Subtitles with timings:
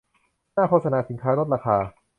[0.53, 1.77] หน้าโฆษณาสินค้าลดราคา